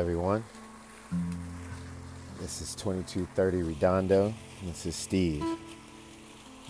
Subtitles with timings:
[0.00, 0.42] everyone.
[2.40, 4.32] This is 2230 Redondo.
[4.64, 5.44] This is Steve.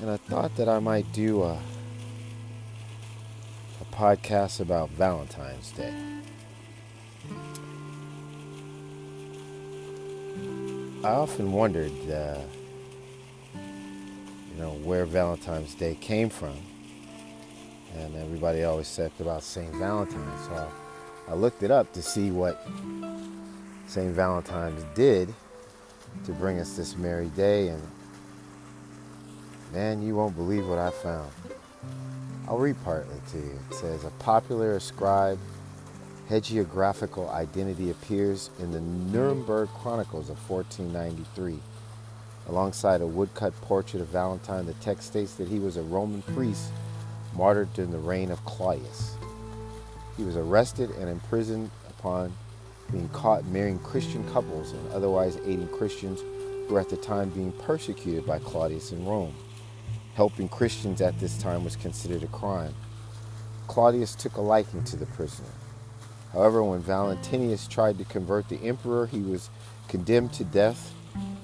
[0.00, 1.52] And I thought that I might do a,
[3.80, 5.94] a podcast about Valentine's Day.
[11.04, 12.40] I often wondered, uh,
[13.54, 16.56] you know, where Valentine's Day came from.
[17.96, 19.72] And everybody always said about St.
[19.76, 20.36] Valentine.
[20.48, 20.72] So
[21.28, 22.66] I looked it up to see what
[23.86, 24.14] St.
[24.14, 25.32] Valentine's did
[26.24, 27.82] to bring us this merry day, and
[29.72, 31.30] man, you won't believe what I found.
[32.48, 33.58] I'll read partly to you.
[33.70, 35.40] It says, A popular ascribed
[36.28, 41.58] hagiographical identity appears in the Nuremberg Chronicles of 1493.
[42.48, 46.70] Alongside a woodcut portrait of Valentine, the text states that he was a Roman priest
[47.34, 49.16] martyred during the reign of Claudius.
[50.20, 52.30] He was arrested and imprisoned upon
[52.92, 57.52] being caught marrying Christian couples and otherwise aiding Christians who were at the time being
[57.52, 59.34] persecuted by Claudius in Rome.
[60.16, 62.74] Helping Christians at this time was considered a crime.
[63.66, 65.48] Claudius took a liking to the prisoner.
[66.34, 69.48] However, when Valentinius tried to convert the emperor, he was
[69.88, 70.92] condemned to death.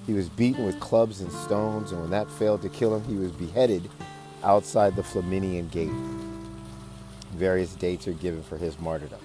[0.06, 3.16] He was beaten with clubs and stones, and when that failed to kill him, he
[3.16, 3.88] was beheaded
[4.44, 6.25] outside the Flaminian Gate.
[7.36, 9.20] Various dates are given for his martyrdom.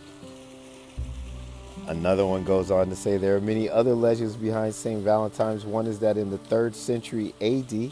[1.88, 5.02] Another one goes on to say there are many other legends behind St.
[5.02, 5.66] Valentine's.
[5.66, 7.92] One is that in the 3rd century AD, it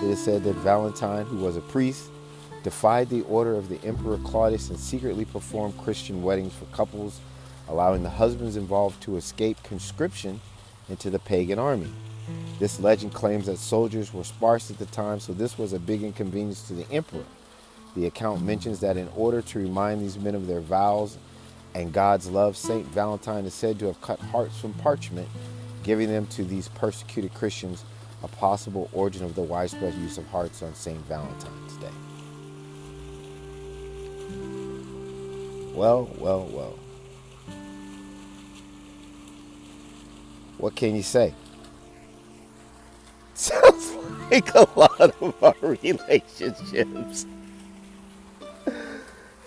[0.00, 2.10] is said that Valentine, who was a priest,
[2.62, 7.20] defied the order of the Emperor Claudius and secretly performed Christian weddings for couples,
[7.68, 10.40] allowing the husbands involved to escape conscription
[10.88, 11.92] into the pagan army.
[12.60, 16.04] This legend claims that soldiers were sparse at the time, so this was a big
[16.04, 17.24] inconvenience to the emperor.
[17.96, 21.16] The account mentions that in order to remind these men of their vows
[21.74, 22.86] and God's love, St.
[22.86, 25.28] Valentine is said to have cut hearts from parchment,
[25.82, 27.84] giving them to these persecuted Christians,
[28.22, 30.98] a possible origin of the widespread use of hearts on St.
[31.06, 31.88] Valentine's Day.
[35.74, 36.78] Well, well, well.
[40.58, 41.34] What can you say?
[43.34, 43.92] Sounds
[44.30, 47.26] like a lot of our relationships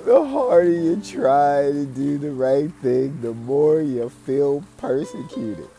[0.06, 5.70] the harder you try to do the right thing, the more you feel persecuted.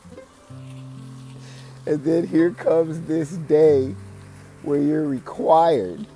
[1.86, 3.94] And then here comes this day
[4.62, 6.06] where you're required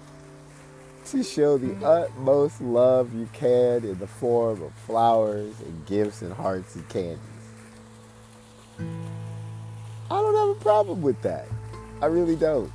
[1.06, 6.32] to show the utmost love you can in the form of flowers and gifts and
[6.32, 7.18] hearts and candies.
[8.78, 11.46] I don't have a problem with that.
[12.00, 12.72] I really don't.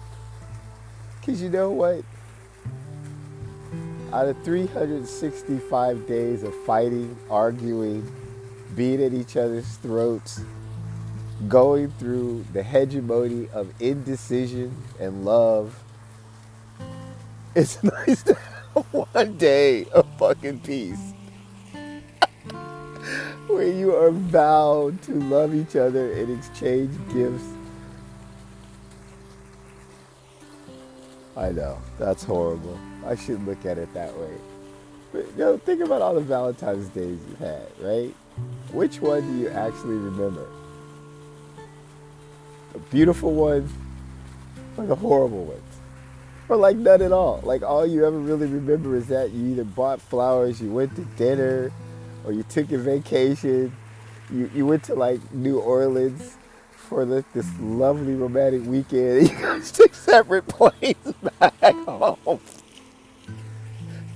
[1.19, 2.03] Because you know what?
[4.13, 8.07] Out of 365 days of fighting, arguing,
[8.75, 10.39] being at each other's throats,
[11.47, 15.83] going through the hegemony of indecision and love,
[17.55, 18.35] it's nice to
[18.75, 21.13] have one day of fucking peace.
[23.47, 27.45] Where you are vowed to love each other and exchange gifts.
[31.35, 32.79] I know, that's horrible.
[33.05, 34.33] I shouldn't look at it that way.
[35.11, 38.13] But you know, think about all the Valentine's days you've had, right?
[38.71, 40.47] Which one do you actually remember?
[42.73, 43.71] The beautiful ones
[44.77, 45.61] or the horrible ones?
[46.49, 47.39] Or like none at all.
[47.43, 51.05] Like all you ever really remember is that you either bought flowers, you went to
[51.17, 51.71] dinner,
[52.25, 53.75] or you took a vacation,
[54.31, 56.37] you, you went to like New Orleans
[56.89, 59.29] for this, this lovely romantic weekend.
[59.29, 62.39] You guys took separate planes back home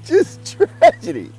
[0.08, 1.32] just tragedy,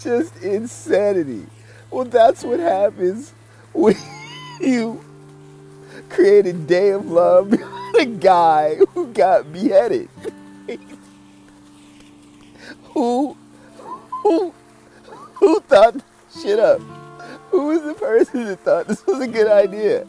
[0.00, 1.46] just insanity.
[1.90, 3.32] Well, that's what happens
[3.72, 3.96] when
[4.60, 5.02] you
[6.08, 7.52] create a day of love
[7.98, 10.08] a guy who got beheaded.
[12.92, 13.36] who,
[14.22, 14.52] who,
[15.34, 16.02] who thought
[16.42, 16.80] shit up?
[17.50, 20.06] Who was the person that thought this was a good idea?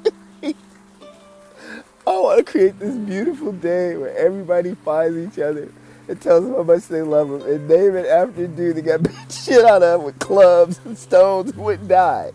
[2.08, 5.70] I want to create this beautiful day where everybody finds each other
[6.08, 8.84] and tells them how much they love them and name it after a dude that
[8.84, 12.32] got beat shit out of with clubs and stones and wouldn't die.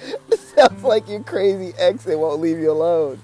[0.30, 3.20] it sounds like your crazy ex that won't leave you alone.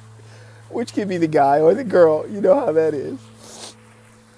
[0.69, 2.29] Which could be the guy or the girl.
[2.29, 3.21] You know how that is.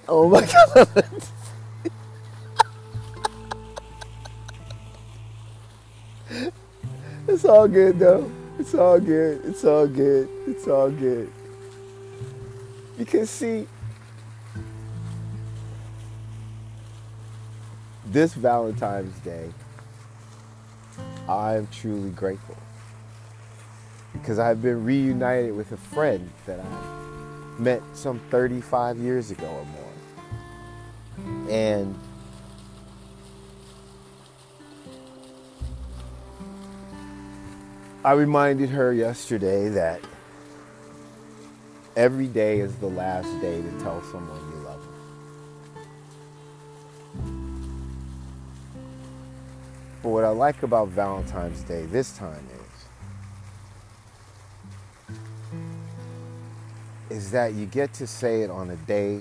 [0.07, 0.41] Oh my
[0.75, 1.05] god.
[7.27, 8.31] it's all good though.
[8.59, 9.45] It's all good.
[9.45, 10.29] It's all good.
[10.47, 11.31] It's all good.
[12.97, 13.69] Because, see,
[18.07, 19.51] this Valentine's Day,
[21.29, 22.57] I'm truly grateful
[24.13, 29.65] because I've been reunited with a friend that I met some 35 years ago or
[29.65, 31.51] more.
[31.51, 31.99] And
[38.09, 40.01] I reminded her yesterday that
[41.95, 44.95] every day is the last day to tell someone you love them.
[50.03, 52.49] But what I like about Valentine's Day this time
[57.11, 59.21] is is that you get to say it on a day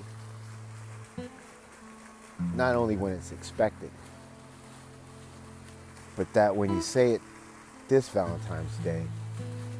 [2.54, 3.90] not only when it's expected,
[6.16, 7.20] but that when you say it
[7.88, 9.02] this Valentine's Day,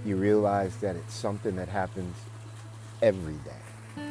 [0.05, 2.17] you realize that it's something that happens
[3.03, 4.03] every day.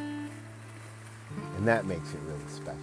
[1.57, 2.77] And that makes it really special.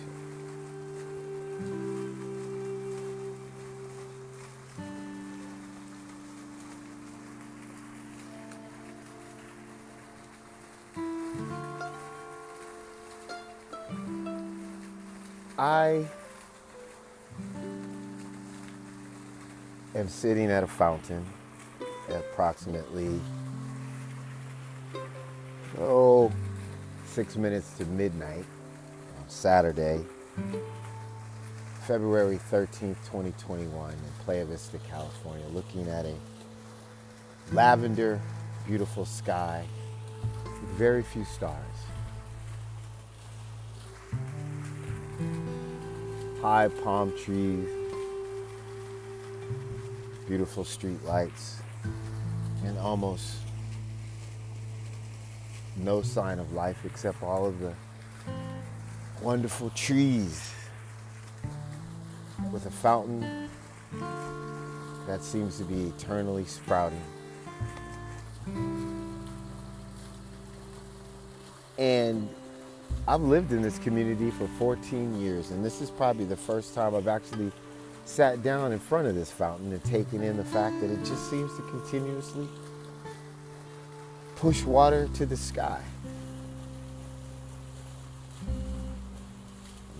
[15.56, 16.04] I
[19.94, 21.24] am sitting at a fountain
[22.08, 23.20] at approximately
[25.78, 26.32] oh
[27.06, 28.44] six minutes to midnight
[29.18, 30.04] on Saturday,
[31.86, 36.14] February 13th, 2021 in Playa Vista, California, looking at a
[37.52, 38.20] lavender,
[38.66, 39.64] beautiful sky
[40.44, 41.56] with very few stars.
[46.42, 47.68] High palm trees,
[50.26, 51.60] beautiful street lights,
[52.64, 53.36] and almost
[55.76, 57.72] no sign of life except all of the
[59.22, 60.52] wonderful trees
[62.52, 63.48] with a fountain
[65.06, 67.02] that seems to be eternally sprouting.
[71.78, 72.28] And
[73.06, 76.94] I've lived in this community for 14 years, and this is probably the first time
[76.94, 77.52] I've actually
[78.04, 81.30] sat down in front of this fountain and taken in the fact that it just
[81.30, 82.48] seems to continuously
[84.36, 85.80] push water to the sky.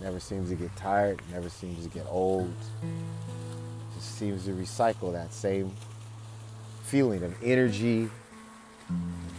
[0.05, 2.53] never seems to get tired, never seems to get old.
[3.95, 5.71] Just seems to recycle that same
[6.83, 8.07] feeling of energy,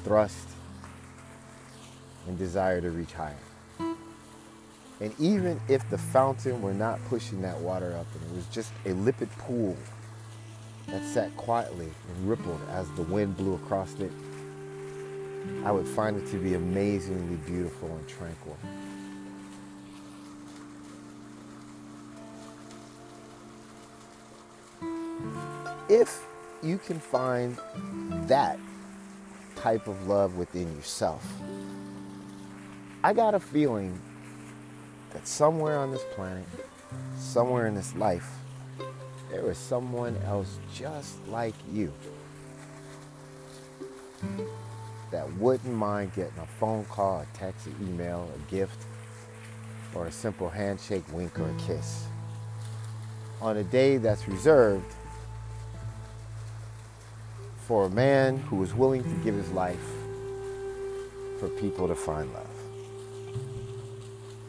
[0.02, 0.48] thrust,
[2.26, 3.36] and desire to reach higher.
[5.00, 8.72] And even if the fountain were not pushing that water up and it was just
[8.86, 9.76] a limpid pool
[10.88, 14.12] that sat quietly and rippled as the wind blew across it,
[15.64, 18.56] I would find it to be amazingly beautiful and tranquil.
[25.88, 26.24] If
[26.62, 27.58] you can find
[28.28, 28.58] that
[29.56, 31.24] type of love within yourself,
[33.04, 34.00] I got a feeling
[35.16, 36.44] that somewhere on this planet,
[37.16, 38.28] somewhere in this life,
[39.30, 41.90] there is someone else just like you
[45.10, 48.84] that wouldn't mind getting a phone call, a text, an email, a gift,
[49.94, 52.04] or a simple handshake, wink, or a kiss.
[53.40, 54.94] On a day that's reserved
[57.66, 59.80] for a man who is willing to give his life
[61.40, 62.55] for people to find love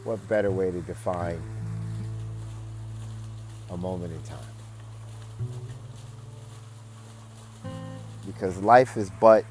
[0.08, 1.38] what better way to define
[3.68, 4.38] a moment in time?
[8.26, 9.44] Because life is but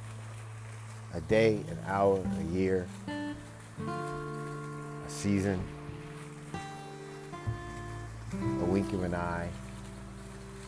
[1.14, 3.36] a day, an hour, a year, a
[5.08, 5.64] season,
[8.34, 9.50] a wink of an eye,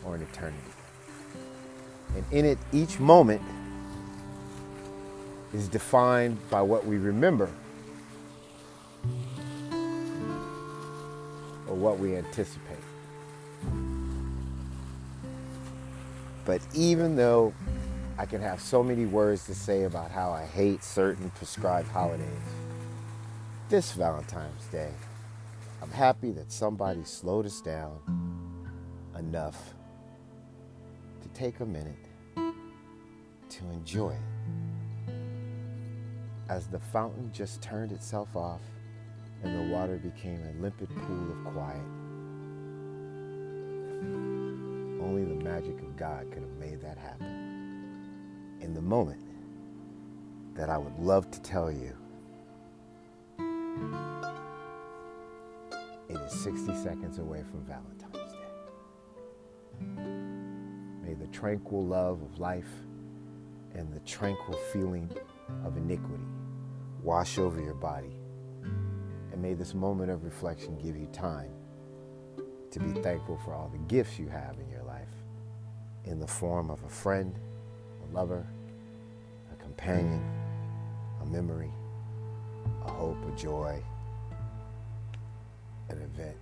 [0.04, 0.56] or an eternity.
[2.14, 3.42] And in it, each moment
[5.52, 7.50] is defined by what we remember
[11.80, 12.78] what we anticipate.
[16.44, 17.52] But even though
[18.18, 22.26] I can have so many words to say about how I hate certain prescribed holidays,
[23.68, 24.90] this Valentine's Day,
[25.82, 28.00] I'm happy that somebody slowed us down
[29.18, 29.74] enough
[31.22, 31.94] to take a minute
[32.36, 35.12] to enjoy it.
[36.48, 38.60] As the fountain just turned itself off
[39.42, 41.82] and the water became a limpid pool of quiet.
[45.02, 48.58] Only the magic of God could have made that happen.
[48.60, 49.22] In the moment
[50.54, 51.96] that I would love to tell you,
[56.08, 58.38] it is 60 seconds away from Valentine's Day.
[61.02, 62.68] May the tranquil love of life
[63.74, 65.10] and the tranquil feeling
[65.64, 66.24] of iniquity
[67.02, 68.19] wash over your body.
[69.40, 71.50] And may this moment of reflection give you time
[72.70, 75.08] to be thankful for all the gifts you have in your life
[76.04, 77.34] in the form of a friend,
[78.04, 78.46] a lover,
[79.50, 80.22] a companion,
[81.22, 81.70] a memory,
[82.84, 83.82] a hope, a joy,
[85.88, 86.36] an event,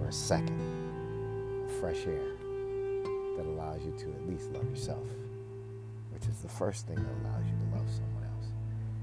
[0.00, 0.58] or a second
[1.64, 2.34] of fresh air
[3.36, 5.06] that allows you to at least love yourself,
[6.10, 8.48] which is the first thing that allows you to love someone else.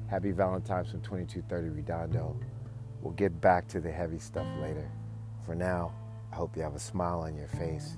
[0.10, 2.36] Happy Valentine's from 2230 Redondo.
[3.01, 4.89] We'll get back to the heavy stuff later.
[5.46, 5.94] For now,
[6.32, 7.98] I hope you have a smile on your face,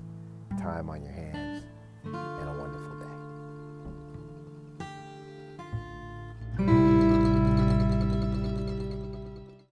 [0.58, 1.64] time on your hands,